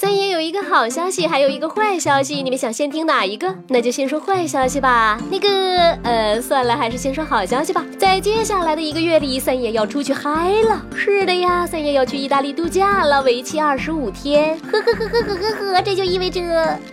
[0.00, 3.54] 三爷有一个好消息，还有一个坏消息，你们想先听哪一个？
[3.68, 5.20] 那就先说坏消息吧。
[5.30, 7.84] 那个，呃，算了，还是先说好消息吧。
[7.98, 10.82] 在接下来的一个月里，三爷要出去嗨了。
[10.96, 14.58] 是的呀，三爷要去意大利度假了，为期二十五天。
[14.60, 16.40] 呵呵呵呵呵呵呵，这就意味着，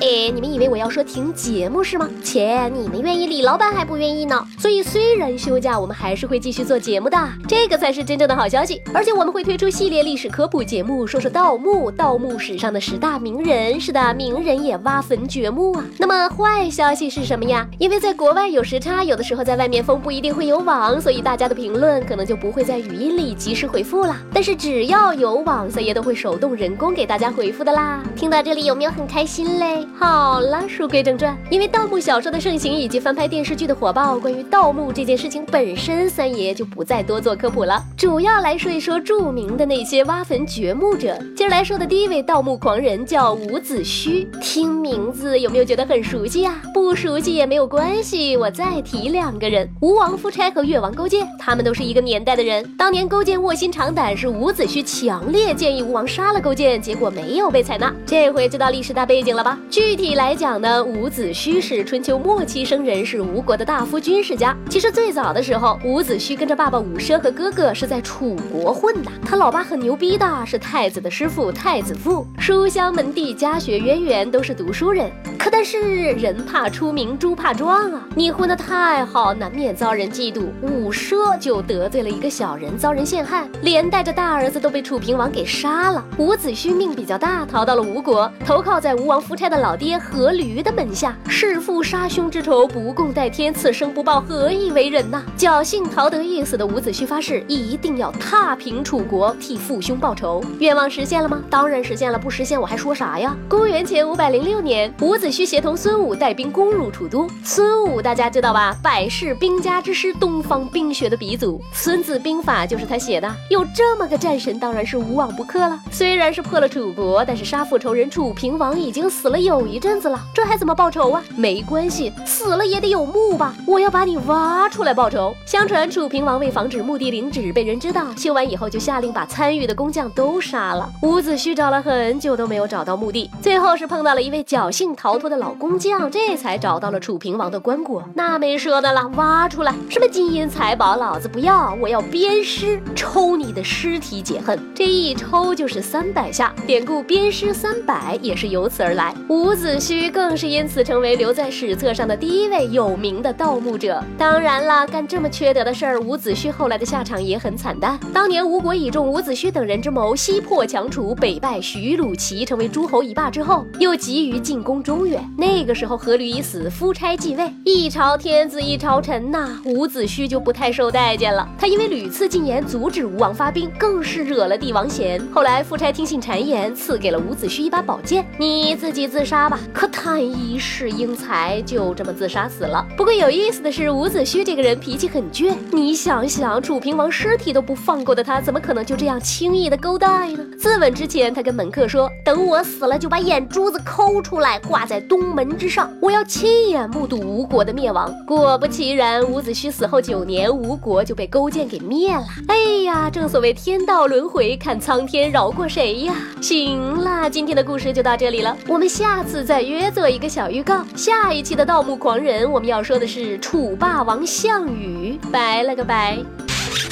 [0.01, 2.09] 哎，你们以为我要说停节目是吗？
[2.21, 4.45] 切，你们愿意，李老板还不愿意呢。
[4.59, 7.17] 所以虽然休假，我们还是会继续做节目的，
[7.47, 8.81] 这个才是真正的好消息。
[8.93, 13.79] 而且我们会推出系列历史科普节目，说说盗墓，盗墓史上的大名人。
[13.79, 15.85] 是的，名人也挖坟掘墓啊。
[15.97, 17.67] 那么坏消息是什么呀？
[17.77, 24.15] 因为在国外有时差，有的时候在外面风不一定会有网，所以大家的评论可能就不会在语音里及时回复了。
[24.33, 28.03] 但是只要有网，三爷都会手动人工给大家回复的啦。
[28.15, 29.85] 听到这里有没有很开心嘞？
[29.97, 41.17] 好了，书归正传，因为盗墓小说的盛行以及翻拍电视剧的火爆，关于盗墓这件事情本身，三爷就不再多做科普了，主要来说一说著名的那些挖坟掘墓者。
[41.35, 46.61] 今儿来说的第一位盗墓狂人人叫伍子胥，听名字有没有觉得很熟悉呀？
[46.73, 52.63] 不熟悉也没有关系，我再提两个人：吴王夫差和越王勾践，他们都是一个年代的人。
[52.77, 57.93] 当年勾践卧薪尝胆，是伍子胥强烈建议吴王杀了勾践，结果没有被采纳。
[58.05, 59.59] 这回知道历史大背景了吧？
[59.69, 64.55] 具体来讲呢，伍子胥是春秋末期生人，是吴国的大夫军事家。
[64.69, 75.09] 其实最早的时候，伍子胥跟着爸爸伍奢和哥哥是在楚国混的，他老爸很牛逼的，是太子的师傅太子父，书香门第，家学渊源，都是读书人。
[75.35, 75.81] 可但是
[76.13, 78.03] 人怕出名，猪怕壮啊！
[78.15, 80.43] 你混得太好，难免遭人嫉妒。
[80.61, 86.05] 伍奢就得罪了一个小人，遭人陷害，连带着大儿子都被楚平王给杀了。
[86.19, 91.17] 伍子胥命比较大，逃到了吴国，投靠在吴王夫差的老爹阖闾的门下。
[91.27, 95.23] 弑父杀兄之仇，不共戴天，此生不报，何以为人呐？
[95.35, 100.43] 侥幸逃得一死的伍子胥发誓，一定要踏平楚国，替父兄报仇。
[100.59, 101.41] 愿望实现了吗？
[101.49, 103.33] 当然实现了，不实现我还说啥呀？
[103.47, 107.25] 公元前五百零六年，伍子胥协同孙武带兵攻入楚都。
[107.41, 108.75] 孙武大家知道吧？
[108.83, 113.33] 百世兵家之师，东方兵学的鼻祖，《孙子兵法》就是他写的。
[113.49, 115.79] 有这么个战神，当然是无往不克了。
[115.89, 121.23] 虽然是破了楚国，但是杀父仇人楚平王已经死了有一阵子了，这还怎么报仇啊？
[121.37, 123.55] 没关系，死了也得有墓吧？
[123.65, 125.33] 我要把你挖出来报仇。
[125.45, 130.89] 相传楚平王为防止墓地灵址被人知道，修完以后就下令把参与的工匠都杀了。
[131.01, 138.01] 伍子胥找了很久没有找到墓地，最后是碰到了一位侥幸逃脱的老工匠，这才找到了楚平王的棺椁。
[138.15, 144.59] 那没说的了，挖出来什么金银财宝，老子不要，我要鞭尸，抽你的尸体解恨。
[144.73, 149.13] 这一抽就是三百下，典故鞭尸三百也是由此而来。
[149.29, 154.03] 伍子胥更是因此成为留在史册上的第一位有名的盗墓者。
[154.17, 157.99] 当然了，干这么缺德的事儿，伍子胥后来的下场也很惨淡。
[158.13, 165.23] 当年吴国倚重伍子胥等人之谋，西破强楚，北败徐鲁齐，成为诸侯一霸之后，又急于进攻中原。
[165.37, 171.47] 那个时候，阖闾已死，夫差继位，一朝天子一朝臣呐，伍子胥就不太受待见了。
[171.57, 175.21] 他因为屡次进言阻止吴王发兵，更是惹了帝王嫌。
[175.33, 179.59] 后来，夫差听信谗言，赐给了伍子胥一把宝剑，你自己自杀吧。
[179.73, 182.85] 可叹一世英才，就这么自杀死了。
[182.95, 190.43] 不过有意思的是，伍子胥这个人脾气很倔，你想想，楚平王尸体都不放过的他，怎么可能就这样轻易的勾搭呢？
[190.57, 202.25] 自刎之前，他跟门客说：“等我死了，就把眼珠子抠出来，挂在东门之上，我要亲眼目睹吴国的灭亡。”果不其然，伍子胥死后九年，吴国就被勾践给灭了。
[202.49, 206.13] 哎呀，正所谓天道轮回，看苍天饶过谁呀！
[206.41, 210.83] 行了，今天的故事就到这里了，我们下次再约做一个小预告。
[210.97, 215.17] 下一期的盗墓狂人，我们要说的是楚霸王项羽。
[215.31, 216.17] 拜了个拜。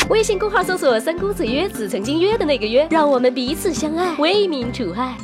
[0.09, 5.16] 微信公号搜索“三公子约子”，曾经约的那个约，让我们彼此相爱，为民除害。